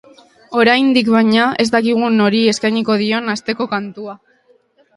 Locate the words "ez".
1.65-1.67